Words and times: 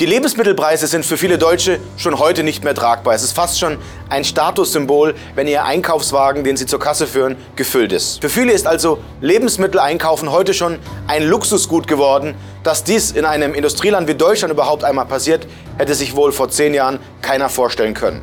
Die 0.00 0.06
Lebensmittelpreise 0.06 0.86
sind 0.86 1.04
für 1.04 1.18
viele 1.18 1.36
Deutsche 1.36 1.78
schon 1.98 2.18
heute 2.18 2.42
nicht 2.42 2.64
mehr 2.64 2.74
tragbar. 2.74 3.12
Es 3.12 3.22
ist 3.22 3.32
fast 3.32 3.58
schon 3.58 3.76
ein 4.08 4.24
Statussymbol, 4.24 5.14
wenn 5.34 5.46
ihr 5.46 5.66
Einkaufswagen, 5.66 6.42
den 6.42 6.56
sie 6.56 6.64
zur 6.64 6.80
Kasse 6.80 7.06
führen, 7.06 7.36
gefüllt 7.54 7.92
ist. 7.92 8.22
Für 8.22 8.30
viele 8.30 8.52
ist 8.52 8.66
also 8.66 9.00
Lebensmitteleinkaufen 9.20 10.32
heute 10.32 10.54
schon 10.54 10.78
ein 11.06 11.24
Luxusgut 11.24 11.86
geworden. 11.86 12.34
Dass 12.62 12.82
dies 12.82 13.10
in 13.10 13.26
einem 13.26 13.52
Industrieland 13.52 14.08
wie 14.08 14.14
Deutschland 14.14 14.54
überhaupt 14.54 14.84
einmal 14.84 15.04
passiert, 15.04 15.46
hätte 15.76 15.94
sich 15.94 16.16
wohl 16.16 16.32
vor 16.32 16.48
zehn 16.48 16.72
Jahren 16.72 16.98
keiner 17.20 17.50
vorstellen 17.50 17.92
können. 17.92 18.22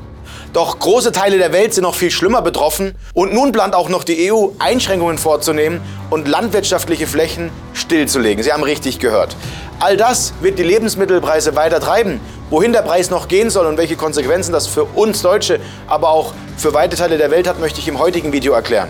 Doch 0.57 0.79
große 0.79 1.11
Teile 1.11 1.37
der 1.37 1.53
Welt 1.53 1.75
sind 1.75 1.83
noch 1.83 1.93
viel 1.93 2.09
schlimmer 2.09 2.41
betroffen 2.41 2.95
und 3.13 3.31
nun 3.31 3.51
plant 3.51 3.75
auch 3.75 3.89
noch 3.89 4.03
die 4.03 4.31
EU 4.31 4.47
Einschränkungen 4.57 5.19
vorzunehmen 5.19 5.81
und 6.09 6.27
landwirtschaftliche 6.27 7.05
Flächen 7.05 7.51
stillzulegen. 7.75 8.43
Sie 8.43 8.51
haben 8.51 8.63
richtig 8.63 8.97
gehört. 8.97 9.35
All 9.79 9.97
das 9.97 10.33
wird 10.41 10.57
die 10.57 10.63
Lebensmittelpreise 10.63 11.55
weiter 11.55 11.79
treiben. 11.79 12.19
Wohin 12.49 12.73
der 12.73 12.81
Preis 12.81 13.11
noch 13.11 13.27
gehen 13.27 13.51
soll 13.51 13.67
und 13.67 13.77
welche 13.77 13.97
Konsequenzen 13.97 14.51
das 14.51 14.65
für 14.65 14.85
uns 14.85 15.21
Deutsche, 15.21 15.59
aber 15.85 16.09
auch 16.09 16.33
für 16.57 16.73
weite 16.73 16.95
Teile 16.97 17.19
der 17.19 17.29
Welt 17.29 17.47
hat, 17.47 17.59
möchte 17.59 17.79
ich 17.79 17.87
im 17.87 17.99
heutigen 17.99 18.33
Video 18.33 18.53
erklären. 18.53 18.89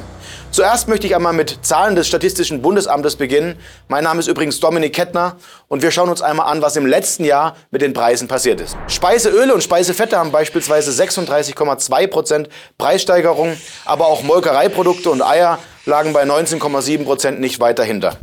Zuerst 0.52 0.88
möchte 0.88 1.06
ich 1.06 1.16
einmal 1.16 1.34
mit 1.34 1.60
Zahlen 1.62 1.96
des 1.96 2.08
Statistischen 2.08 2.62
Bundesamtes 2.62 3.16
beginnen. 3.16 3.60
Mein 3.90 4.04
Name 4.04 4.20
ist 4.20 4.28
übrigens 4.28 4.60
Dominik 4.60 4.94
Kettner 4.94 5.36
und 5.68 5.84
wir 5.84 5.92
schauen 5.92 6.10
uns 6.10 6.22
einmal 6.22 6.48
an, 6.48 6.62
was 6.62 6.76
im 6.78 6.86
letzten 6.86 7.26
Jahr 7.26 7.56
mit 7.70 7.82
den 7.82 7.94
Preisen 7.94 8.28
passiert 8.28 8.62
ist. 8.62 8.76
Speiseöle 8.88 9.54
und 9.54 9.62
Speisefette 9.62 10.18
haben 10.18 10.32
beispielsweise 10.32 10.92
36,2 10.92 12.08
Prozent 12.08 12.50
Preissteigerung, 12.78 13.58
aber 13.86 14.08
auch 14.08 14.24
Molkereiprodukte 14.24 15.12
und 15.12 15.22
Eier 15.22 15.60
lagen 15.88 16.14
bei 16.14 16.24
19,7 16.24 17.06
Prozent 17.06 17.40
nicht 17.40 17.60
weit 17.60 17.80
dahinter. 17.80 18.18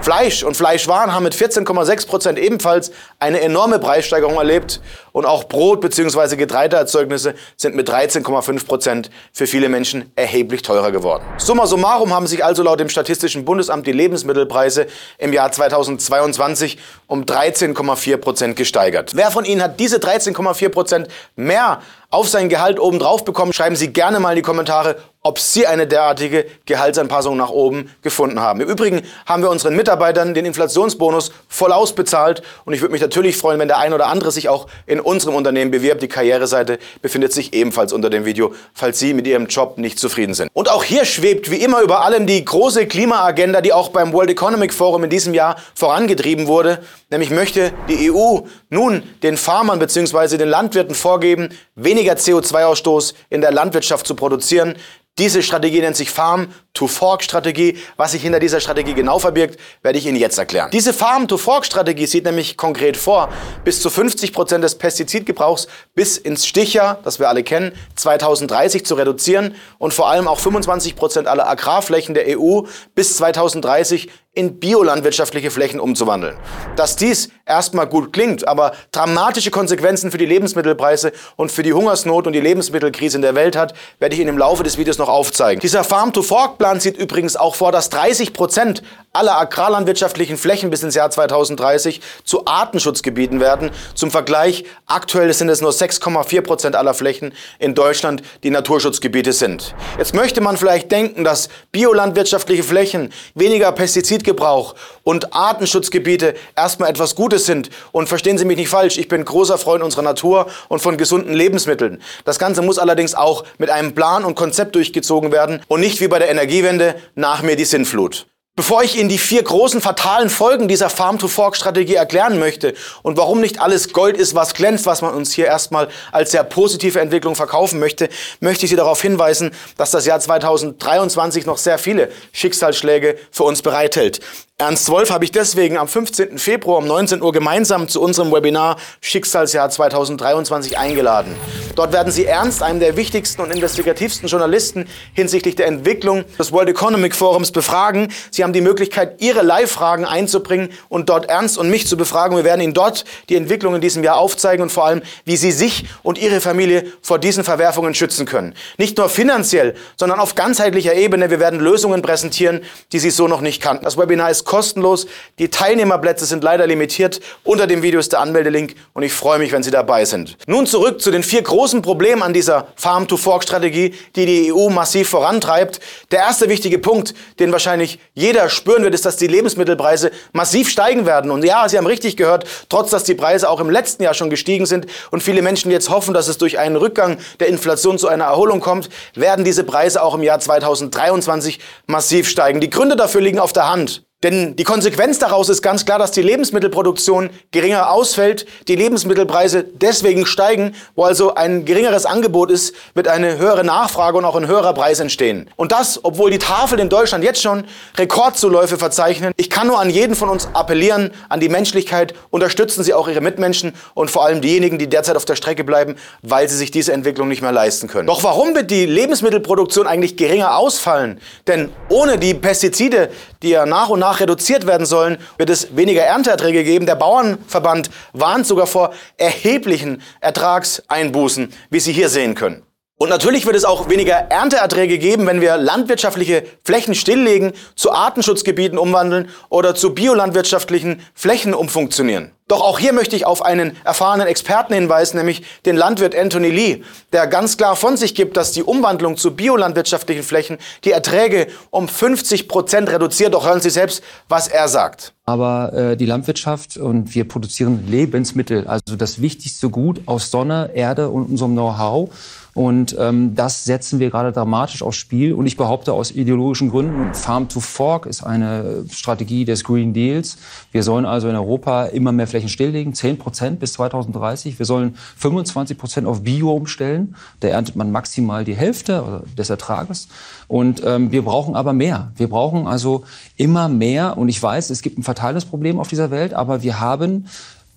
Fleisch 0.00 0.42
und 0.42 0.56
Fleischwaren 0.56 1.12
haben 1.12 1.24
mit 1.24 1.34
14,6 1.34 2.06
Prozent 2.06 2.38
ebenfalls 2.38 2.90
eine 3.18 3.40
enorme 3.40 3.78
Preissteigerung 3.78 4.36
erlebt 4.36 4.80
und 5.12 5.26
auch 5.26 5.44
Brot 5.44 5.80
bzw. 5.80 6.36
Getreideerzeugnisse 6.36 7.34
sind 7.56 7.74
mit 7.76 7.90
13,5 7.90 8.66
Prozent 8.66 9.10
für 9.32 9.46
viele 9.46 9.68
Menschen 9.68 10.10
erheblich 10.16 10.62
teurer 10.62 10.90
geworden. 10.90 11.22
Summa 11.36 11.66
summarum 11.66 12.14
haben 12.14 12.26
sich 12.26 12.44
also 12.44 12.62
laut 12.62 12.80
dem 12.80 12.88
Statistischen 12.88 13.44
Bundesamt 13.44 13.86
die 13.86 13.92
Lebensmittelpreise 13.92 14.86
im 15.18 15.32
Jahr 15.32 15.52
2022 15.52 16.78
um 17.06 17.24
13,4 17.24 18.16
Prozent 18.16 18.56
gesteigert. 18.56 19.12
Wer 19.14 19.30
von 19.30 19.44
Ihnen 19.44 19.62
hat 19.62 19.78
diese 19.78 19.98
13,4 19.98 20.68
Prozent 20.70 21.08
mehr 21.36 21.80
auf 22.10 22.28
sein 22.28 22.48
Gehalt 22.48 22.78
obendrauf 22.78 23.24
bekommen? 23.24 23.52
Schreiben 23.52 23.76
Sie 23.76 23.92
gerne 23.92 24.20
mal 24.20 24.30
in 24.30 24.36
die 24.36 24.42
Kommentare, 24.42 24.96
ob 25.22 25.38
Sie 25.38 25.66
eine 25.66 25.86
derartige 25.86 26.46
Gehaltsanpassung 26.64 27.36
nach 27.36 27.50
oben 27.50 27.90
gefunden 28.00 28.40
haben. 28.40 28.60
Im 28.62 28.68
Übrigen 28.68 29.02
haben 29.26 29.42
wir 29.42 29.50
unseren 29.50 29.76
Mitarbeitern 29.76 30.32
den 30.32 30.46
Inflationsbonus 30.46 31.30
voll 31.46 31.72
ausbezahlt 31.72 32.42
und 32.64 32.72
ich 32.72 32.80
würde 32.80 32.92
mich 32.92 33.02
natürlich 33.02 33.36
freuen, 33.36 33.58
wenn 33.58 33.68
der 33.68 33.76
ein 33.76 33.92
oder 33.92 34.06
andere 34.06 34.30
sich 34.30 34.48
auch 34.48 34.66
in 34.86 34.98
unserem 34.98 35.34
Unternehmen 35.34 35.70
bewirbt. 35.70 36.02
Die 36.02 36.08
Karriereseite 36.08 36.78
befindet 37.02 37.34
sich 37.34 37.52
ebenfalls 37.52 37.92
unter 37.92 38.08
dem 38.08 38.24
Video, 38.24 38.54
falls 38.72 38.98
Sie 38.98 39.12
mit 39.12 39.26
Ihrem 39.26 39.46
Job 39.46 39.76
nicht 39.76 39.98
zufrieden 39.98 40.32
sind. 40.32 40.50
Und 40.54 40.70
auch 40.70 40.84
hier 40.84 41.04
schwebt 41.04 41.50
wie 41.50 41.62
immer 41.62 41.82
über 41.82 42.02
allem 42.02 42.26
die 42.26 42.42
große 42.42 42.86
Klimaagenda, 42.86 43.60
die 43.60 43.74
auch 43.74 43.90
beim 43.90 44.14
World 44.14 44.30
Economic 44.30 44.72
Forum 44.72 45.04
in 45.04 45.10
diesem 45.10 45.34
Jahr 45.34 45.56
vorangetrieben 45.74 46.46
wurde. 46.46 46.78
Nämlich 47.10 47.30
möchte 47.30 47.72
die 47.88 48.10
EU 48.10 48.38
nun 48.70 49.02
den 49.22 49.36
Farmern 49.36 49.78
bzw. 49.78 50.38
den 50.38 50.48
Landwirten 50.48 50.94
vorgeben, 50.94 51.50
weniger 51.74 51.99
CO2-Ausstoß 52.08 53.14
in 53.28 53.40
der 53.40 53.52
Landwirtschaft 53.52 54.06
zu 54.06 54.14
produzieren. 54.14 54.76
Diese 55.18 55.42
Strategie 55.42 55.80
nennt 55.80 55.96
sich 55.96 56.10
Farm-to-Fork-Strategie. 56.10 57.76
Was 57.98 58.12
sich 58.12 58.22
hinter 58.22 58.40
dieser 58.40 58.60
Strategie 58.60 58.94
genau 58.94 59.18
verbirgt, 59.18 59.60
werde 59.82 59.98
ich 59.98 60.06
Ihnen 60.06 60.16
jetzt 60.16 60.38
erklären. 60.38 60.70
Diese 60.72 60.94
Farm-to-Fork-Strategie 60.94 62.06
sieht 62.06 62.24
nämlich 62.24 62.56
konkret 62.56 62.96
vor, 62.96 63.28
bis 63.62 63.82
zu 63.82 63.90
50 63.90 64.32
Prozent 64.32 64.64
des 64.64 64.76
Pestizidgebrauchs 64.76 65.66
bis 65.94 66.16
ins 66.16 66.46
Stichjahr, 66.46 67.00
das 67.04 67.18
wir 67.18 67.28
alle 67.28 67.42
kennen, 67.42 67.72
2030 67.96 68.86
zu 68.86 68.94
reduzieren 68.94 69.54
und 69.78 69.92
vor 69.92 70.08
allem 70.08 70.26
auch 70.26 70.38
25 70.38 70.96
Prozent 70.96 71.28
aller 71.28 71.46
Agrarflächen 71.46 72.14
der 72.14 72.38
EU 72.38 72.62
bis 72.94 73.18
2030 73.18 74.08
in 74.32 74.60
biolandwirtschaftliche 74.60 75.50
Flächen 75.50 75.80
umzuwandeln. 75.80 76.36
Dass 76.76 76.94
dies 76.94 77.30
erstmal 77.46 77.88
gut 77.88 78.12
klingt, 78.12 78.46
aber 78.46 78.72
dramatische 78.92 79.50
Konsequenzen 79.50 80.12
für 80.12 80.18
die 80.18 80.26
Lebensmittelpreise 80.26 81.10
und 81.34 81.50
für 81.50 81.64
die 81.64 81.72
Hungersnot 81.72 82.28
und 82.28 82.32
die 82.32 82.40
Lebensmittelkrise 82.40 83.16
in 83.16 83.22
der 83.22 83.34
Welt 83.34 83.56
hat, 83.56 83.74
werde 83.98 84.14
ich 84.14 84.20
Ihnen 84.20 84.30
im 84.30 84.38
Laufe 84.38 84.62
des 84.62 84.78
Videos 84.78 84.98
noch 84.98 85.08
aufzeigen. 85.08 85.60
Dieser 85.60 85.82
Farm-to-Fork-Plan 85.82 86.78
sieht 86.78 86.96
übrigens 86.96 87.34
auch 87.34 87.56
vor, 87.56 87.72
dass 87.72 87.90
30 87.90 88.32
Prozent 88.32 88.84
aller 89.12 89.36
agrarlandwirtschaftlichen 89.36 90.36
Flächen 90.36 90.70
bis 90.70 90.84
ins 90.84 90.94
Jahr 90.94 91.10
2030 91.10 92.00
zu 92.22 92.46
Artenschutzgebieten 92.46 93.40
werden. 93.40 93.72
Zum 93.96 94.12
Vergleich, 94.12 94.64
aktuell 94.86 95.32
sind 95.32 95.48
es 95.48 95.60
nur 95.60 95.72
6,4 95.72 96.42
Prozent 96.42 96.76
aller 96.76 96.94
Flächen 96.94 97.34
in 97.58 97.74
Deutschland, 97.74 98.22
die 98.44 98.50
Naturschutzgebiete 98.50 99.32
sind. 99.32 99.74
Jetzt 99.98 100.14
möchte 100.14 100.40
man 100.40 100.56
vielleicht 100.56 100.92
denken, 100.92 101.24
dass 101.24 101.48
biolandwirtschaftliche 101.72 102.62
Flächen 102.62 103.12
weniger 103.34 103.72
Pestizide 103.72 104.19
Pestizidgebrauch 104.20 104.74
und 105.02 105.34
Artenschutzgebiete 105.34 106.34
erstmal 106.56 106.90
etwas 106.90 107.14
Gutes 107.14 107.46
sind. 107.46 107.70
Und 107.92 108.08
verstehen 108.08 108.38
Sie 108.38 108.44
mich 108.44 108.56
nicht 108.56 108.68
falsch, 108.68 108.98
ich 108.98 109.08
bin 109.08 109.24
großer 109.24 109.58
Freund 109.58 109.82
unserer 109.82 110.02
Natur 110.02 110.46
und 110.68 110.80
von 110.80 110.96
gesunden 110.96 111.34
Lebensmitteln. 111.34 112.00
Das 112.24 112.38
Ganze 112.38 112.62
muss 112.62 112.78
allerdings 112.78 113.14
auch 113.14 113.44
mit 113.58 113.70
einem 113.70 113.94
Plan 113.94 114.24
und 114.24 114.34
Konzept 114.34 114.74
durchgezogen 114.74 115.32
werden 115.32 115.62
und 115.68 115.80
nicht 115.80 116.00
wie 116.00 116.08
bei 116.08 116.18
der 116.18 116.30
Energiewende 116.30 116.94
nach 117.14 117.42
mir 117.42 117.56
die 117.56 117.64
Sinnflut. 117.64 118.26
Bevor 118.60 118.82
ich 118.82 118.98
Ihnen 118.98 119.08
die 119.08 119.16
vier 119.16 119.42
großen 119.42 119.80
fatalen 119.80 120.28
Folgen 120.28 120.68
dieser 120.68 120.90
Farm-to-Fork-Strategie 120.90 121.94
erklären 121.94 122.38
möchte 122.38 122.74
und 123.00 123.16
warum 123.16 123.40
nicht 123.40 123.58
alles 123.58 123.94
Gold 123.94 124.18
ist, 124.18 124.34
was 124.34 124.52
glänzt, 124.52 124.84
was 124.84 125.00
man 125.00 125.14
uns 125.14 125.32
hier 125.32 125.46
erstmal 125.46 125.88
als 126.12 126.32
sehr 126.32 126.44
positive 126.44 127.00
Entwicklung 127.00 127.36
verkaufen 127.36 127.80
möchte, 127.80 128.10
möchte 128.40 128.66
ich 128.66 128.70
Sie 128.70 128.76
darauf 128.76 129.00
hinweisen, 129.00 129.52
dass 129.78 129.92
das 129.92 130.04
Jahr 130.04 130.20
2023 130.20 131.46
noch 131.46 131.56
sehr 131.56 131.78
viele 131.78 132.10
Schicksalsschläge 132.32 133.16
für 133.30 133.44
uns 133.44 133.62
bereithält. 133.62 134.20
Ernst 134.58 134.90
Wolf 134.90 135.10
habe 135.10 135.24
ich 135.24 135.32
deswegen 135.32 135.78
am 135.78 135.88
15. 135.88 136.36
Februar 136.36 136.76
um 136.80 136.86
19 136.86 137.22
Uhr 137.22 137.32
gemeinsam 137.32 137.88
zu 137.88 138.02
unserem 138.02 138.30
Webinar 138.30 138.76
Schicksalsjahr 139.00 139.70
2023 139.70 140.76
eingeladen. 140.76 141.34
Dort 141.80 141.94
werden 141.94 142.12
Sie 142.12 142.26
Ernst, 142.26 142.62
einem 142.62 142.78
der 142.78 142.98
wichtigsten 142.98 143.40
und 143.40 143.50
investigativsten 143.50 144.28
Journalisten 144.28 144.86
hinsichtlich 145.14 145.56
der 145.56 145.66
Entwicklung 145.66 146.26
des 146.38 146.52
World 146.52 146.68
Economic 146.68 147.16
Forums, 147.16 147.52
befragen. 147.52 148.12
Sie 148.30 148.44
haben 148.44 148.52
die 148.52 148.60
Möglichkeit, 148.60 149.22
Ihre 149.22 149.40
Live-Fragen 149.40 150.04
einzubringen 150.04 150.68
und 150.90 151.08
dort 151.08 151.30
Ernst 151.30 151.56
und 151.56 151.70
mich 151.70 151.86
zu 151.86 151.96
befragen. 151.96 152.36
Wir 152.36 152.44
werden 152.44 152.60
Ihnen 152.60 152.74
dort 152.74 153.06
die 153.30 153.36
Entwicklung 153.36 153.74
in 153.74 153.80
diesem 153.80 154.04
Jahr 154.04 154.18
aufzeigen 154.18 154.62
und 154.62 154.68
vor 154.68 154.84
allem, 154.84 155.00
wie 155.24 155.38
Sie 155.38 155.52
sich 155.52 155.86
und 156.02 156.18
Ihre 156.18 156.42
Familie 156.42 156.84
vor 157.00 157.18
diesen 157.18 157.44
Verwerfungen 157.44 157.94
schützen 157.94 158.26
können. 158.26 158.54
Nicht 158.76 158.98
nur 158.98 159.08
finanziell, 159.08 159.74
sondern 159.96 160.20
auf 160.20 160.34
ganzheitlicher 160.34 160.92
Ebene. 160.92 161.30
Wir 161.30 161.40
werden 161.40 161.60
Lösungen 161.60 162.02
präsentieren, 162.02 162.60
die 162.92 162.98
Sie 162.98 163.08
so 163.08 163.26
noch 163.26 163.40
nicht 163.40 163.62
kannten. 163.62 163.86
Das 163.86 163.96
Webinar 163.96 164.30
ist 164.30 164.44
kostenlos. 164.44 165.06
Die 165.38 165.48
Teilnehmerplätze 165.48 166.26
sind 166.26 166.44
leider 166.44 166.66
limitiert. 166.66 167.22
Unter 167.42 167.66
dem 167.66 167.82
Video 167.82 168.00
ist 168.00 168.12
der 168.12 168.20
Anmeldelink 168.20 168.74
und 168.92 169.02
ich 169.02 169.14
freue 169.14 169.38
mich, 169.38 169.50
wenn 169.52 169.62
Sie 169.62 169.70
dabei 169.70 170.04
sind. 170.04 170.36
Nun 170.46 170.66
zurück 170.66 171.00
zu 171.00 171.10
den 171.10 171.22
vier 171.22 171.40
großen 171.40 171.69
Problemen 171.80 172.22
an 172.22 172.34
dieser 172.34 172.66
Farm-to-Fork-Strategie, 172.74 173.94
die 174.16 174.26
die 174.26 174.52
EU 174.52 174.68
massiv 174.68 175.08
vorantreibt. 175.08 175.80
Der 176.10 176.18
erste 176.18 176.48
wichtige 176.48 176.78
Punkt, 176.78 177.14
den 177.38 177.52
wahrscheinlich 177.52 178.00
jeder 178.14 178.48
spüren 178.48 178.82
wird, 178.82 178.94
ist, 178.94 179.06
dass 179.06 179.16
die 179.16 179.28
Lebensmittelpreise 179.28 180.10
massiv 180.32 180.68
steigen 180.68 181.06
werden. 181.06 181.30
Und 181.30 181.44
ja, 181.44 181.68
Sie 181.68 181.78
haben 181.78 181.86
richtig 181.86 182.16
gehört, 182.16 182.44
trotz 182.68 182.90
dass 182.90 183.04
die 183.04 183.14
Preise 183.14 183.48
auch 183.48 183.60
im 183.60 183.70
letzten 183.70 184.02
Jahr 184.02 184.14
schon 184.14 184.28
gestiegen 184.28 184.66
sind 184.66 184.86
und 185.12 185.22
viele 185.22 185.40
Menschen 185.40 185.70
jetzt 185.70 185.88
hoffen, 185.88 186.12
dass 186.12 186.26
es 186.26 186.36
durch 186.36 186.58
einen 186.58 186.76
Rückgang 186.76 187.18
der 187.38 187.46
Inflation 187.46 187.98
zu 187.98 188.08
einer 188.08 188.24
Erholung 188.24 188.60
kommt, 188.60 188.88
werden 189.14 189.44
diese 189.44 189.62
Preise 189.62 190.02
auch 190.02 190.14
im 190.14 190.24
Jahr 190.24 190.40
2023 190.40 191.60
massiv 191.86 192.28
steigen. 192.28 192.60
Die 192.60 192.70
Gründe 192.70 192.96
dafür 192.96 193.20
liegen 193.20 193.38
auf 193.38 193.52
der 193.52 193.70
Hand. 193.70 194.02
Denn 194.22 194.54
die 194.54 194.64
Konsequenz 194.64 195.18
daraus 195.18 195.48
ist 195.48 195.62
ganz 195.62 195.86
klar, 195.86 195.98
dass 195.98 196.10
die 196.10 196.20
Lebensmittelproduktion 196.20 197.30
geringer 197.52 197.90
ausfällt, 197.90 198.44
die 198.68 198.76
Lebensmittelpreise 198.76 199.64
deswegen 199.64 200.26
steigen, 200.26 200.74
wo 200.94 201.04
also 201.04 201.34
ein 201.34 201.64
geringeres 201.64 202.04
Angebot 202.04 202.50
ist, 202.50 202.74
wird 202.92 203.08
eine 203.08 203.38
höhere 203.38 203.64
Nachfrage 203.64 204.18
und 204.18 204.26
auch 204.26 204.36
ein 204.36 204.46
höherer 204.46 204.74
Preis 204.74 205.00
entstehen. 205.00 205.48
Und 205.56 205.72
das, 205.72 206.04
obwohl 206.04 206.30
die 206.30 206.38
Tafeln 206.38 206.82
in 206.82 206.90
Deutschland 206.90 207.24
jetzt 207.24 207.40
schon 207.40 207.64
Rekordzuläufe 207.96 208.76
verzeichnen. 208.76 209.32
Ich 209.38 209.48
kann 209.48 209.68
nur 209.68 209.80
an 209.80 209.88
jeden 209.88 210.14
von 210.14 210.28
uns 210.28 210.48
appellieren, 210.52 211.12
an 211.30 211.40
die 211.40 211.48
Menschlichkeit, 211.48 212.12
unterstützen 212.28 212.84
Sie 212.84 212.92
auch 212.92 213.08
Ihre 213.08 213.22
Mitmenschen 213.22 213.72
und 213.94 214.10
vor 214.10 214.26
allem 214.26 214.42
diejenigen, 214.42 214.76
die 214.76 214.88
derzeit 214.88 215.16
auf 215.16 215.24
der 215.24 215.36
Strecke 215.36 215.64
bleiben, 215.64 215.96
weil 216.20 216.46
sie 216.46 216.56
sich 216.56 216.70
diese 216.70 216.92
Entwicklung 216.92 217.28
nicht 217.28 217.40
mehr 217.40 217.52
leisten 217.52 217.88
können. 217.88 218.06
Doch 218.06 218.22
warum 218.22 218.54
wird 218.54 218.70
die 218.70 218.84
Lebensmittelproduktion 218.84 219.86
eigentlich 219.86 220.18
geringer 220.18 220.56
ausfallen? 220.56 221.20
Denn 221.46 221.70
ohne 221.88 222.18
die 222.18 222.34
Pestizide, 222.34 223.08
die 223.42 223.50
ja 223.50 223.66
nach 223.66 223.88
und 223.88 224.00
nach 224.00 224.20
reduziert 224.20 224.66
werden 224.66 224.86
sollen, 224.86 225.18
wird 225.38 225.50
es 225.50 225.76
weniger 225.76 226.02
Ernteerträge 226.02 226.64
geben. 226.64 226.86
Der 226.86 226.96
Bauernverband 226.96 227.90
warnt 228.12 228.46
sogar 228.46 228.66
vor 228.66 228.92
erheblichen 229.16 230.02
Ertragseinbußen, 230.20 231.52
wie 231.70 231.80
Sie 231.80 231.92
hier 231.92 232.08
sehen 232.08 232.34
können. 232.34 232.62
Und 233.02 233.08
natürlich 233.08 233.46
wird 233.46 233.56
es 233.56 233.64
auch 233.64 233.88
weniger 233.88 234.14
Ernteerträge 234.14 234.98
geben, 234.98 235.26
wenn 235.26 235.40
wir 235.40 235.56
landwirtschaftliche 235.56 236.44
Flächen 236.64 236.94
stilllegen, 236.94 237.54
zu 237.74 237.92
Artenschutzgebieten 237.92 238.76
umwandeln 238.76 239.30
oder 239.48 239.74
zu 239.74 239.94
biolandwirtschaftlichen 239.94 241.00
Flächen 241.14 241.54
umfunktionieren. 241.54 242.32
Doch 242.50 242.62
auch 242.62 242.80
hier 242.80 242.92
möchte 242.92 243.14
ich 243.14 243.26
auf 243.26 243.44
einen 243.44 243.76
erfahrenen 243.84 244.26
Experten 244.26 244.74
hinweisen, 244.74 245.18
nämlich 245.18 245.44
den 245.66 245.76
Landwirt 245.76 246.16
Anthony 246.16 246.50
Lee, 246.50 246.82
der 247.12 247.28
ganz 247.28 247.56
klar 247.56 247.76
von 247.76 247.96
sich 247.96 248.16
gibt, 248.16 248.36
dass 248.36 248.50
die 248.50 248.64
Umwandlung 248.64 249.16
zu 249.16 249.36
biolandwirtschaftlichen 249.36 250.24
Flächen 250.24 250.58
die 250.82 250.90
Erträge 250.90 251.46
um 251.70 251.86
50 251.86 252.48
Prozent 252.48 252.88
reduziert. 252.88 253.34
Doch 253.34 253.46
hören 253.46 253.60
Sie 253.60 253.70
selbst, 253.70 254.02
was 254.28 254.48
er 254.48 254.66
sagt. 254.66 255.12
Aber 255.26 255.72
äh, 255.74 255.96
die 255.96 256.06
Landwirtschaft 256.06 256.76
und 256.76 257.14
wir 257.14 257.28
produzieren 257.28 257.84
Lebensmittel, 257.86 258.66
also 258.66 258.96
das 258.96 259.22
wichtigste 259.22 259.68
Gut 259.68 260.00
aus 260.06 260.32
Sonne, 260.32 260.72
Erde 260.74 261.08
und 261.08 261.26
unserem 261.26 261.52
Know-how. 261.52 262.10
Und 262.54 262.96
ähm, 262.98 263.34
das 263.34 263.64
setzen 263.64 264.00
wir 264.00 264.10
gerade 264.10 264.32
dramatisch 264.32 264.82
aufs 264.82 264.96
Spiel. 264.96 265.34
Und 265.34 265.46
ich 265.46 265.56
behaupte 265.56 265.92
aus 265.92 266.10
ideologischen 266.10 266.70
Gründen, 266.70 267.14
Farm 267.14 267.48
to 267.48 267.60
Fork 267.60 268.06
ist 268.06 268.24
eine 268.24 268.84
Strategie 268.90 269.44
des 269.44 269.62
Green 269.62 269.92
Deals. 269.92 270.36
Wir 270.72 270.82
sollen 270.82 271.04
also 271.04 271.28
in 271.28 271.36
Europa 271.36 271.84
immer 271.86 272.10
mehr 272.12 272.26
Flächen 272.26 272.39
stilllegen, 272.48 272.94
10 272.94 273.18
Prozent 273.18 273.60
bis 273.60 273.74
2030. 273.74 274.58
Wir 274.58 274.66
sollen 274.66 274.96
25 275.16 275.76
Prozent 275.76 276.06
auf 276.06 276.22
Bio 276.22 276.52
umstellen. 276.52 277.14
Da 277.40 277.48
erntet 277.48 277.76
man 277.76 277.92
maximal 277.92 278.44
die 278.44 278.54
Hälfte 278.54 279.22
des 279.36 279.50
Ertrages. 279.50 280.08
Und 280.48 280.82
ähm, 280.84 281.12
wir 281.12 281.22
brauchen 281.22 281.54
aber 281.54 281.72
mehr. 281.72 282.12
Wir 282.16 282.28
brauchen 282.28 282.66
also 282.66 283.04
immer 283.36 283.68
mehr. 283.68 284.16
Und 284.16 284.28
ich 284.28 284.42
weiß, 284.42 284.70
es 284.70 284.82
gibt 284.82 284.98
ein 284.98 285.02
Verteilungsproblem 285.02 285.78
auf 285.78 285.88
dieser 285.88 286.10
Welt, 286.10 286.34
aber 286.34 286.62
wir 286.62 286.80
haben 286.80 287.26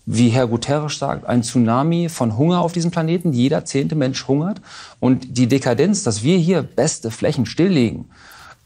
wie 0.06 0.30
Herr 0.30 0.48
Guterres 0.48 1.00
sagt, 1.00 1.26
ein 1.28 1.44
Tsunami 1.44 2.10
von 2.10 2.38
Hunger 2.38 2.60
auf 2.60 2.74
diesem 2.74 2.92
Planeten. 2.92 3.32
Jeder 3.32 3.64
zehnte 3.64 3.96
Mensch 3.96 4.28
hungert. 4.28 4.60
Und 5.00 5.38
die 5.38 5.48
Dekadenz, 5.48 6.04
dass 6.04 6.24
wir 6.24 6.38
hier 6.38 6.62
beste 6.62 7.10
Flächen 7.10 7.46
stilllegen, 7.46 8.10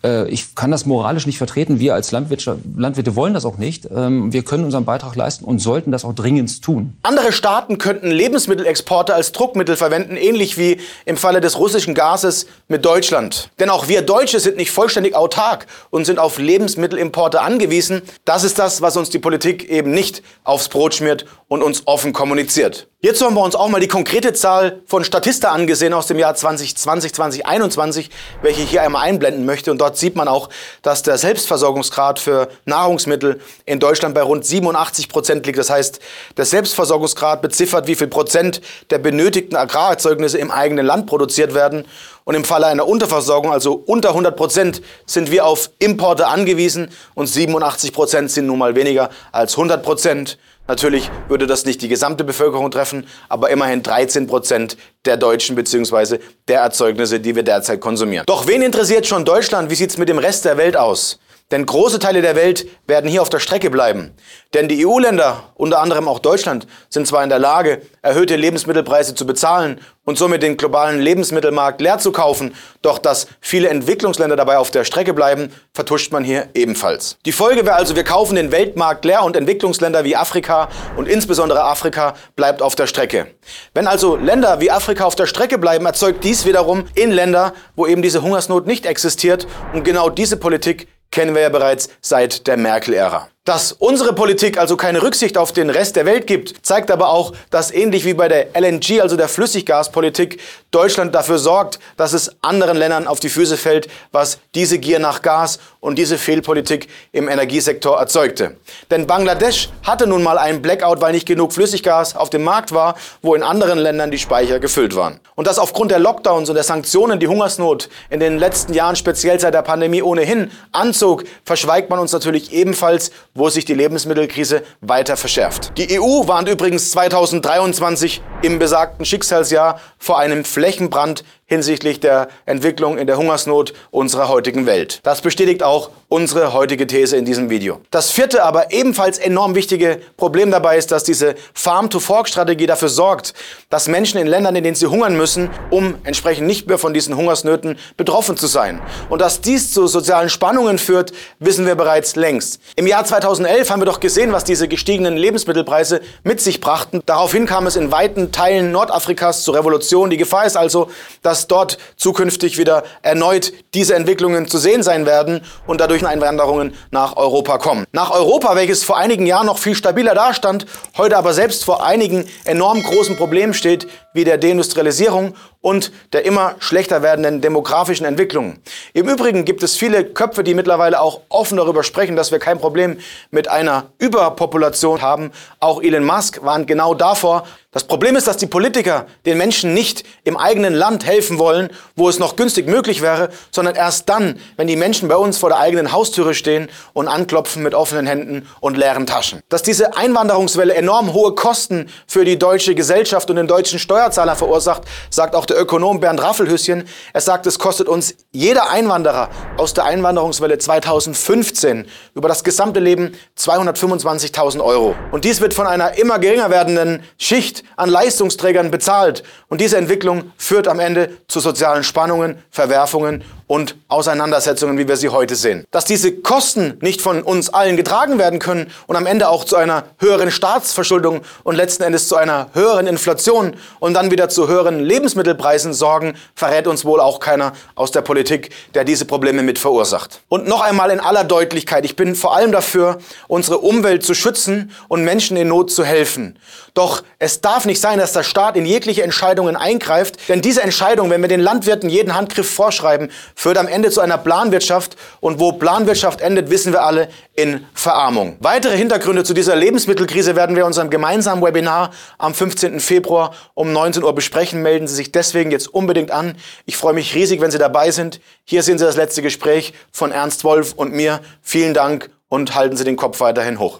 ich 0.03 0.53
kann 0.53 0.69
das 0.69 0.85
moralisch 0.85 1.25
nicht 1.25 1.39
vertreten. 1.39 1.79
Wir 1.79 1.95
als 1.95 2.11
Landwirte, 2.11 2.59
Landwirte 2.75 3.15
wollen 3.15 3.33
das 3.33 3.45
auch 3.45 3.57
nicht. 3.57 3.87
Ähm, 3.93 4.31
wir 4.31 4.43
können 4.43 4.63
unseren 4.63 4.85
Beitrag 4.85 5.15
leisten 5.15 5.43
und 5.43 5.59
sollten 5.59 5.91
das 5.91 6.05
auch 6.05 6.13
dringend 6.13 6.61
tun. 6.61 6.95
Andere 7.01 7.31
Staaten 7.31 7.77
könnten 7.79 8.11
Lebensmittelexporte 8.11 9.15
als 9.15 9.31
Druckmittel 9.31 9.75
verwenden, 9.75 10.15
ähnlich 10.15 10.57
wie 10.57 10.79
im 11.05 11.17
Falle 11.17 11.41
des 11.41 11.57
russischen 11.57 11.95
Gases 11.95 12.45
mit 12.67 12.85
Deutschland. 12.85 13.49
Denn 13.59 13.69
auch 13.69 13.87
wir 13.87 14.03
Deutsche 14.03 14.39
sind 14.39 14.57
nicht 14.57 14.71
vollständig 14.71 15.15
autark 15.15 15.65
und 15.89 16.05
sind 16.05 16.19
auf 16.19 16.37
Lebensmittelimporte 16.37 17.41
angewiesen. 17.41 18.03
Das 18.23 18.43
ist 18.43 18.59
das, 18.59 18.81
was 18.81 18.97
uns 18.97 19.09
die 19.09 19.19
Politik 19.19 19.67
eben 19.69 19.91
nicht 19.91 20.21
aufs 20.43 20.69
Brot 20.69 20.93
schmiert 20.93 21.25
und 21.47 21.63
uns 21.63 21.83
offen 21.85 22.13
kommuniziert. 22.13 22.87
Jetzt 22.99 23.21
haben 23.21 23.35
wir 23.35 23.43
uns 23.43 23.53
auch 23.53 23.69
mal 23.69 23.79
die 23.79 23.87
konkrete 23.87 24.33
Zahl 24.33 24.81
von 24.87 25.03
Statista 25.03 25.51
angesehen 25.51 25.93
aus 25.93 26.07
dem 26.07 26.17
Jahr 26.17 26.33
2020, 26.33 27.13
2021, 27.13 28.09
welche 28.41 28.63
ich 28.63 28.71
hier 28.71 28.81
einmal 28.81 29.03
einblenden 29.03 29.45
möchte. 29.45 29.69
Und 29.69 29.77
dort 29.79 29.97
sieht 29.97 30.15
man 30.15 30.27
auch, 30.27 30.49
dass 30.81 31.03
der 31.03 31.19
Selbstversorgungsgrad 31.19 32.17
für 32.17 32.47
Nahrungsmittel 32.65 33.39
in 33.67 33.79
Deutschland 33.79 34.15
bei 34.15 34.23
rund 34.23 34.47
87 34.47 35.09
Prozent 35.09 35.45
liegt. 35.45 35.59
Das 35.59 35.69
heißt, 35.69 35.99
der 36.37 36.45
Selbstversorgungsgrad 36.45 37.43
beziffert, 37.43 37.85
wie 37.85 37.93
viel 37.93 38.07
Prozent 38.07 38.61
der 38.89 38.97
benötigten 38.97 39.55
Agrarerzeugnisse 39.55 40.39
im 40.39 40.49
eigenen 40.49 40.83
Land 40.83 41.05
produziert 41.05 41.53
werden. 41.53 41.85
Und 42.23 42.33
im 42.33 42.45
Falle 42.45 42.65
einer 42.65 42.87
Unterversorgung, 42.87 43.51
also 43.51 43.73
unter 43.85 44.09
100 44.09 44.35
Prozent, 44.35 44.81
sind 45.05 45.29
wir 45.29 45.45
auf 45.45 45.69
Importe 45.77 46.25
angewiesen 46.25 46.89
und 47.13 47.27
87 47.27 47.93
Prozent 47.93 48.31
sind 48.31 48.47
nun 48.47 48.57
mal 48.57 48.75
weniger 48.75 49.11
als 49.31 49.53
100 49.53 49.83
Prozent. 49.83 50.39
Natürlich 50.67 51.09
würde 51.29 51.47
das 51.47 51.65
nicht 51.65 51.81
die 51.81 51.87
gesamte 51.87 52.23
Bevölkerung 52.23 52.71
treffen, 52.71 53.07
aber 53.29 53.49
immerhin 53.49 53.83
13 53.83 54.27
Prozent 54.27 54.77
der 55.05 55.17
Deutschen 55.17 55.55
bzw. 55.55 56.19
der 56.47 56.61
Erzeugnisse, 56.61 57.19
die 57.19 57.35
wir 57.35 57.43
derzeit 57.43 57.79
konsumieren. 57.79 58.25
Doch 58.27 58.47
wen 58.47 58.61
interessiert 58.61 59.07
schon 59.07 59.23
Deutschland? 59.23 59.69
Wie 59.69 59.75
sieht 59.75 59.91
es 59.91 59.97
mit 59.97 60.09
dem 60.09 60.17
Rest 60.17 60.45
der 60.45 60.57
Welt 60.57 60.75
aus? 60.75 61.19
Denn 61.51 61.65
große 61.65 61.99
Teile 61.99 62.21
der 62.21 62.35
Welt 62.35 62.67
werden 62.87 63.09
hier 63.09 63.21
auf 63.21 63.29
der 63.29 63.39
Strecke 63.39 63.69
bleiben. 63.69 64.13
Denn 64.53 64.67
die 64.67 64.85
EU-Länder, 64.85 65.53
unter 65.55 65.79
anderem 65.79 66.09
auch 66.09 66.19
Deutschland, 66.19 66.67
sind 66.89 67.07
zwar 67.07 67.23
in 67.23 67.29
der 67.29 67.39
Lage, 67.39 67.81
erhöhte 68.01 68.35
Lebensmittelpreise 68.35 69.15
zu 69.15 69.25
bezahlen 69.25 69.79
und 70.03 70.17
somit 70.17 70.43
den 70.43 70.57
globalen 70.57 70.99
Lebensmittelmarkt 70.99 71.79
leer 71.79 71.99
zu 71.99 72.11
kaufen, 72.11 72.53
doch 72.81 72.97
dass 72.97 73.27
viele 73.39 73.69
Entwicklungsländer 73.69 74.35
dabei 74.35 74.57
auf 74.57 74.71
der 74.71 74.83
Strecke 74.83 75.13
bleiben, 75.13 75.53
vertuscht 75.73 76.11
man 76.11 76.25
hier 76.25 76.49
ebenfalls. 76.53 77.17
Die 77.25 77.31
Folge 77.31 77.65
wäre 77.65 77.75
also, 77.75 77.95
wir 77.95 78.03
kaufen 78.03 78.35
den 78.35 78.51
Weltmarkt 78.51 79.05
leer 79.05 79.23
und 79.23 79.37
Entwicklungsländer 79.37 80.03
wie 80.03 80.17
Afrika 80.17 80.67
und 80.97 81.07
insbesondere 81.07 81.63
Afrika 81.63 82.15
bleibt 82.35 82.61
auf 82.61 82.75
der 82.75 82.87
Strecke. 82.87 83.27
Wenn 83.73 83.87
also 83.87 84.17
Länder 84.17 84.59
wie 84.59 84.71
Afrika 84.71 85.05
auf 85.05 85.15
der 85.15 85.27
Strecke 85.27 85.57
bleiben, 85.57 85.85
erzeugt 85.85 86.25
dies 86.25 86.45
wiederum 86.45 86.85
in 86.93 87.11
Länder, 87.11 87.53
wo 87.77 87.87
eben 87.87 88.01
diese 88.01 88.21
Hungersnot 88.21 88.67
nicht 88.67 88.85
existiert 88.85 89.47
und 89.73 89.85
genau 89.85 90.09
diese 90.09 90.35
Politik 90.35 90.87
kennen 91.17 91.33
wir 91.33 91.41
ja 91.41 91.49
bereits 91.49 91.89
seit 91.99 92.45
der 92.45 92.57
Merkel-Ära. 92.57 93.27
Dass 93.47 93.71
unsere 93.71 94.11
Politik 94.11 94.57
also 94.57 94.75
keine 94.75 95.01
Rücksicht 95.01 95.37
auf 95.37 95.53
den 95.53 95.69
Rest 95.69 95.95
der 95.95 96.05
Welt 96.05 96.27
gibt, 96.27 96.65
zeigt 96.65 96.91
aber 96.91 97.07
auch, 97.07 97.31
dass 97.49 97.71
ähnlich 97.71 98.03
wie 98.03 98.13
bei 98.13 98.27
der 98.27 98.47
LNG, 98.59 98.99
also 98.99 99.15
der 99.15 99.29
Flüssiggaspolitik, 99.29 100.41
Deutschland 100.71 101.15
dafür 101.15 101.37
sorgt, 101.37 101.79
dass 101.95 102.11
es 102.11 102.29
anderen 102.41 102.75
Ländern 102.75 103.07
auf 103.07 103.21
die 103.21 103.29
Füße 103.29 103.55
fällt, 103.55 103.87
was 104.11 104.39
diese 104.53 104.79
Gier 104.79 104.99
nach 104.99 105.21
Gas 105.21 105.59
und 105.79 105.97
diese 105.97 106.17
Fehlpolitik 106.17 106.89
im 107.13 107.29
Energiesektor 107.29 107.97
erzeugte. 107.97 108.57
Denn 108.91 109.07
Bangladesch 109.07 109.69
hatte 109.81 110.07
nun 110.07 110.23
mal 110.23 110.37
einen 110.37 110.61
Blackout, 110.61 110.99
weil 110.99 111.13
nicht 111.13 111.25
genug 111.25 111.53
Flüssiggas 111.53 112.17
auf 112.17 112.29
dem 112.29 112.43
Markt 112.43 112.73
war, 112.73 112.95
wo 113.21 113.33
in 113.33 113.43
anderen 113.43 113.79
Ländern 113.79 114.11
die 114.11 114.19
Speicher 114.19 114.59
gefüllt 114.59 114.93
waren. 114.97 115.21
Und 115.35 115.47
dass 115.47 115.57
aufgrund 115.57 115.91
der 115.91 115.99
Lockdowns 115.99 116.49
und 116.49 116.55
der 116.55 116.65
Sanktionen 116.65 117.21
die 117.21 117.29
Hungersnot 117.29 117.87
in 118.09 118.19
den 118.19 118.37
letzten 118.37 118.73
Jahren, 118.73 118.97
speziell 118.97 119.39
seit 119.39 119.53
der 119.53 119.61
Pandemie 119.61 120.01
ohnehin, 120.01 120.51
anzog, 120.73 121.23
verschweigt 121.45 121.89
man 121.89 121.99
uns 121.99 122.11
natürlich 122.11 122.51
ebenfalls, 122.51 123.11
wo 123.37 123.49
sich 123.49 123.65
die 123.65 123.73
Lebensmittelkrise 123.73 124.63
weiter 124.81 125.15
verschärft. 125.15 125.73
Die 125.77 125.99
EU 125.99 126.27
warnt 126.27 126.49
übrigens 126.49 126.91
2023 126.91 128.21
im 128.41 128.57
besagten 128.59 129.05
Schicksalsjahr 129.05 129.79
vor 129.97 130.17
einem 130.19 130.43
Flächenbrand 130.43 131.23
hinsichtlich 131.47 131.99
der 132.01 132.27
Entwicklung 132.45 132.97
in 132.97 133.07
der 133.07 133.17
Hungersnot 133.17 133.73
unserer 133.89 134.27
heutigen 134.27 134.65
Welt. 134.65 134.99
Das 135.03 135.21
bestätigt 135.21 135.63
auch 135.63 135.89
unsere 136.09 136.53
heutige 136.53 136.87
These 136.87 137.17
in 137.17 137.25
diesem 137.25 137.49
Video. 137.49 137.81
Das 137.91 138.11
vierte, 138.11 138.43
aber 138.43 138.71
ebenfalls 138.71 139.17
enorm 139.17 139.55
wichtige 139.55 139.99
Problem 140.15 140.51
dabei 140.51 140.77
ist, 140.77 140.91
dass 140.91 141.03
diese 141.03 141.35
Farm-to-Fork-Strategie 141.53 142.65
dafür 142.65 142.87
sorgt, 142.87 143.33
dass 143.69 143.87
Menschen 143.87 144.19
in 144.19 144.27
Ländern, 144.27 144.55
in 144.55 144.63
denen 144.63 144.75
sie 144.75 144.87
hungern 144.87 145.17
müssen, 145.17 145.49
um 145.69 145.95
entsprechend 146.03 146.47
nicht 146.47 146.67
mehr 146.67 146.77
von 146.77 146.93
diesen 146.93 147.15
Hungersnöten 147.15 147.77
betroffen 147.97 148.37
zu 148.37 148.47
sein. 148.47 148.81
Und 149.09 149.21
dass 149.21 149.41
dies 149.41 149.73
zu 149.73 149.87
sozialen 149.87 150.29
Spannungen 150.29 150.77
führt, 150.77 151.11
wissen 151.39 151.65
wir 151.65 151.75
bereits 151.75 152.15
längst. 152.15 152.61
Im 152.75 152.87
Jahr 152.87 153.03
2011 153.03 153.69
haben 153.69 153.81
wir 153.81 153.85
doch 153.85 153.99
gesehen, 153.99 154.31
was 154.31 154.45
diese 154.45 154.67
gestiegenen 154.67 155.17
Lebensmittelpreise 155.17 156.01
mit 156.23 156.39
sich 156.39 156.61
brachten. 156.61 157.01
Daraufhin 157.05 157.45
kam 157.45 157.67
es 157.67 157.75
in 157.75 157.91
weiten 157.91 158.31
Teilen 158.31 158.71
Nordafrikas 158.71 159.43
zur 159.43 159.55
Revolution. 159.55 160.09
Die 160.09 160.17
Gefahr 160.17 160.45
ist 160.45 160.55
also, 160.55 160.89
dass 161.21 161.36
dass 161.37 161.47
dort 161.47 161.77
zukünftig 161.97 162.57
wieder 162.57 162.83
erneut 163.03 163.53
diese 163.77 163.93
Entwicklungen 163.93 164.47
zu 164.47 164.57
sehen 164.57 164.81
sein 164.81 165.05
werden 165.05 165.41
und 165.67 165.79
dadurch 165.79 166.03
Einwanderungen 166.03 166.73
nach 166.89 167.15
Europa 167.15 167.59
kommen. 167.59 167.85
Nach 167.91 168.09
Europa, 168.09 168.55
welches 168.55 168.83
vor 168.83 168.97
einigen 168.97 169.27
Jahren 169.27 169.45
noch 169.45 169.59
viel 169.59 169.75
stabiler 169.75 170.15
dastand, 170.15 170.65
heute 170.97 171.15
aber 171.15 171.31
selbst 171.35 171.63
vor 171.63 171.85
einigen 171.85 172.25
enorm 172.45 172.81
großen 172.81 173.17
Problemen 173.17 173.53
steht, 173.53 173.87
wie 174.13 174.23
der 174.23 174.39
Deindustrialisierung 174.39 175.35
und 175.61 175.91
der 176.13 176.25
immer 176.25 176.55
schlechter 176.59 177.03
werdenden 177.03 177.41
demografischen 177.41 178.05
Entwicklung. 178.05 178.57
Im 178.93 179.07
Übrigen 179.07 179.45
gibt 179.45 179.61
es 179.61 179.77
viele 179.77 180.05
Köpfe, 180.05 180.43
die 180.43 180.55
mittlerweile 180.55 180.99
auch 180.99 181.21
offen 181.29 181.57
darüber 181.57 181.83
sprechen, 181.83 182.15
dass 182.15 182.31
wir 182.31 182.39
kein 182.39 182.57
Problem 182.57 182.97
mit 183.29 183.47
einer 183.47 183.91
Überpopulation 183.99 185.01
haben. 185.01 185.31
Auch 185.59 185.83
Elon 185.83 186.03
Musk 186.03 186.43
warnt 186.43 186.67
genau 186.67 186.95
davor. 186.95 187.45
Das 187.71 187.83
Problem 187.83 188.15
ist, 188.15 188.27
dass 188.27 188.37
die 188.37 188.47
Politiker 188.47 189.05
den 189.25 189.37
Menschen 189.37 189.73
nicht 189.73 190.03
im 190.23 190.37
eigenen 190.37 190.73
Land 190.73 191.05
helfen 191.05 191.37
wollen, 191.37 191.69
wo 191.95 192.09
es 192.09 192.17
noch 192.17 192.35
günstig 192.35 192.67
möglich 192.67 193.01
wäre, 193.01 193.29
sondern 193.67 193.83
erst 193.83 194.07
dann, 194.07 194.39
wenn 194.55 194.67
die 194.67 194.75
Menschen 194.75 195.09
bei 195.09 195.15
uns 195.17 195.37
vor 195.37 195.49
der 195.49 195.59
eigenen 195.59 195.91
Haustüre 195.91 196.33
stehen 196.33 196.69
und 196.93 197.07
anklopfen 197.07 197.63
mit 197.63 197.75
offenen 197.75 198.07
Händen 198.07 198.47
und 198.61 198.77
leeren 198.77 199.05
Taschen. 199.05 199.41
Dass 199.49 199.61
diese 199.61 199.97
Einwanderungswelle 199.97 200.73
enorm 200.73 201.13
hohe 201.13 201.35
Kosten 201.35 201.89
für 202.07 202.23
die 202.23 202.39
deutsche 202.39 202.75
Gesellschaft 202.75 203.29
und 203.29 203.35
den 203.35 203.47
deutschen 203.47 203.79
Steuerzahler 203.79 204.35
verursacht, 204.35 204.83
sagt 205.09 205.35
auch 205.35 205.45
der 205.45 205.59
Ökonom 205.59 205.99
Bernd 205.99 206.21
Raffelhüsschen. 206.21 206.87
Er 207.11 207.21
sagt, 207.21 207.45
es 207.45 207.59
kostet 207.59 207.89
uns 207.89 208.15
jeder 208.31 208.69
Einwanderer 208.69 209.29
aus 209.57 209.73
der 209.73 209.83
Einwanderungswelle 209.83 210.57
2015 210.57 211.87
über 212.13 212.29
das 212.29 212.43
gesamte 212.43 212.79
Leben 212.79 213.17
225.000 213.37 214.63
Euro. 214.63 214.95
Und 215.11 215.25
dies 215.25 215.41
wird 215.41 215.53
von 215.53 215.67
einer 215.67 215.97
immer 215.97 216.19
geringer 216.19 216.49
werdenden 216.49 217.03
Schicht 217.17 217.63
an 217.75 217.89
Leistungsträgern 217.89 218.71
bezahlt. 218.71 219.23
Und 219.49 219.59
diese 219.59 219.77
Entwicklung 219.77 220.31
führt 220.37 220.67
am 220.67 220.79
Ende 220.79 221.17
zu 221.27 221.39
sozialen 221.39 221.83
Spannungen, 221.83 222.41
Verwerfungen 222.49 223.23
und 223.47 223.77
Auseinandersetzungen, 223.87 224.77
wie 224.77 224.87
wir 224.87 224.97
sie 224.97 225.09
heute 225.09 225.35
sehen. 225.35 225.65
Dass 225.71 225.85
diese 225.85 226.11
Kosten 226.11 226.77
nicht 226.81 227.01
von 227.01 227.23
uns 227.23 227.49
allen 227.49 227.77
getragen 227.77 228.19
werden 228.19 228.39
können 228.39 228.69
und 228.87 228.97
am 228.97 229.05
Ende 229.05 229.29
auch 229.29 229.45
zu 229.45 229.55
einer 229.55 229.85
höheren 229.99 230.31
Staatsverschuldung 230.31 231.21
und 231.43 231.55
letzten 231.55 231.83
Endes 231.83 232.09
zu 232.09 232.17
einer 232.17 232.49
höheren 232.53 232.87
Inflation 232.87 233.55
und 233.79 233.93
dann 233.93 234.11
wieder 234.11 234.27
zu 234.27 234.49
höheren 234.49 234.81
Lebensmittelpreisen 234.81 235.73
sorgen, 235.73 236.15
verrät 236.35 236.67
uns 236.67 236.83
wohl 236.83 236.99
auch 236.99 237.19
keiner 237.19 237.53
aus 237.75 237.91
der 237.91 238.01
Politik, 238.01 238.49
der 238.73 238.83
diese 238.83 239.05
Probleme 239.05 239.41
mit 239.43 239.57
verursacht. 239.57 240.21
Und 240.27 240.47
noch 240.47 240.61
einmal 240.61 240.91
in 240.91 240.99
aller 240.99 241.23
Deutlichkeit, 241.23 241.85
ich 241.85 241.95
bin 241.95 242.15
vor 242.15 242.35
allem 242.35 242.51
dafür, 242.51 242.99
unsere 243.27 243.59
Umwelt 243.59 244.03
zu 244.03 244.13
schützen 244.13 244.71
und 244.89 245.05
Menschen 245.05 245.37
in 245.37 245.47
Not 245.47 245.71
zu 245.71 245.85
helfen. 245.85 246.37
Doch 246.73 247.03
es 247.17 247.41
darf 247.41 247.65
nicht 247.65 247.79
sein, 247.79 247.97
dass 247.97 248.13
der 248.13 248.23
Staat 248.23 248.57
in 248.57 248.65
jegliche 248.65 249.03
Entscheidungen 249.03 249.55
eingreift, 249.55 250.29
denn 250.29 250.41
diese 250.41 250.61
Entscheidung, 250.61 251.09
wenn 251.09 251.21
wir 251.21 251.29
den 251.29 251.39
Landwirten 251.39 251.89
jeden 251.89 252.13
Handgriff 252.13 252.53
vorschreiben, 252.53 253.09
führt 253.37 253.59
am 253.59 253.67
Ende 253.67 253.91
zu 253.91 254.01
einer 254.01 254.17
Planwirtschaft 254.17 254.97
und 255.19 255.39
wo 255.39 255.53
Planwirtschaft 255.53 256.21
endet, 256.21 256.49
wissen 256.49 256.73
wir 256.73 256.83
alle, 256.83 257.07
in 257.35 257.63
Verarmung. 257.75 258.35
Weitere 258.39 258.75
Hintergründe 258.75 259.23
zu 259.23 259.35
dieser 259.35 259.55
Lebensmittelkrise 259.55 260.35
werden 260.35 260.55
wir 260.55 260.63
in 260.63 260.67
unserem 260.67 260.89
gemeinsamen 260.89 261.43
Webinar 261.43 261.91
am 262.17 262.33
15. 262.33 262.79
Februar 262.79 263.35
um 263.53 263.71
19 263.71 264.03
Uhr 264.03 264.15
besprechen. 264.15 264.63
Melden 264.63 264.87
Sie 264.87 264.95
sich 264.95 265.11
deswegen 265.11 265.51
jetzt 265.51 265.67
unbedingt 265.67 266.09
an. 266.09 266.35
Ich 266.65 266.77
freue 266.77 266.95
mich 266.95 267.13
riesig, 267.13 267.39
wenn 267.39 267.51
Sie 267.51 267.59
dabei 267.59 267.91
sind. 267.91 268.19
Hier 268.43 268.63
sehen 268.63 268.79
Sie 268.79 268.85
das 268.85 268.97
letzte 268.97 269.21
Gespräch 269.21 269.73
von 269.91 270.11
Ernst 270.11 270.43
Wolf 270.43 270.73
und 270.73 270.93
mir. 270.93 271.19
Vielen 271.43 271.75
Dank 271.75 272.09
und 272.29 272.55
halten 272.55 272.75
Sie 272.75 272.85
den 272.85 272.95
Kopf 272.95 273.19
weiterhin 273.19 273.59
hoch. 273.59 273.79